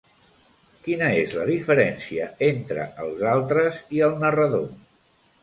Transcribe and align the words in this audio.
Quina 0.85 1.09
és 1.17 1.35
la 1.39 1.45
diferència 1.49 2.31
entre 2.47 2.87
els 3.05 3.23
altres 3.35 3.79
i 3.99 4.03
el 4.09 4.19
narrador? 4.27 4.67